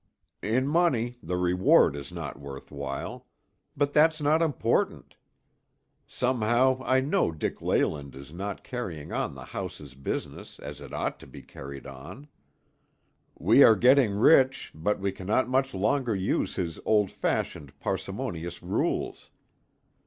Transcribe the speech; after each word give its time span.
"In 0.41 0.67
money, 0.67 1.19
the 1.21 1.37
reward 1.37 1.95
is 1.95 2.11
not 2.11 2.39
worth 2.39 2.71
while; 2.71 3.27
but 3.77 3.93
that's 3.93 4.19
not 4.19 4.41
important. 4.41 5.15
Somehow 6.07 6.81
I 6.83 7.01
know 7.01 7.31
Dick 7.31 7.61
Leyland 7.61 8.15
is 8.15 8.33
not 8.33 8.63
carrying 8.63 9.11
on 9.13 9.35
the 9.35 9.45
house's 9.45 9.93
business 9.93 10.57
as 10.57 10.81
it 10.81 10.91
ought 10.91 11.19
to 11.19 11.27
be 11.27 11.43
carried 11.43 11.85
on. 11.85 12.27
We 13.37 13.61
are 13.63 13.75
getting 13.75 14.17
rich, 14.17 14.71
but 14.73 14.97
we 14.97 15.11
cannot 15.11 15.47
much 15.47 15.71
longer 15.71 16.15
use 16.15 16.55
his 16.55 16.79
old 16.83 17.11
fashioned 17.11 17.79
parsimonious 17.79 18.63
rules. 18.63 19.29